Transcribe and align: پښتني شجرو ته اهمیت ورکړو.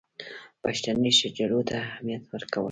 پښتني 0.61 1.11
شجرو 1.19 1.59
ته 1.69 1.75
اهمیت 1.87 2.23
ورکړو. 2.27 2.65